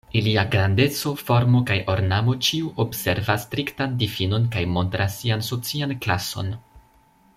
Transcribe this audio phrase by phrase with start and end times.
[0.19, 6.51] Iliaj grandeco, formo kaj ornamo ĉiu observas striktan difinon kaj montras sian socian klason.